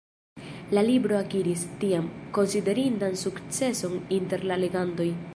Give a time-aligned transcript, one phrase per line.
[0.75, 2.07] La libro akiris, tiam,
[2.37, 5.07] konsiderindan sukceson inter la legantoj.